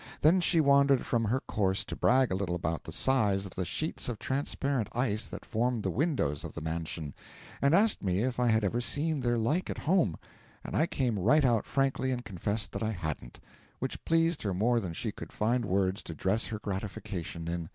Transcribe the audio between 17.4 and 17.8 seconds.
in.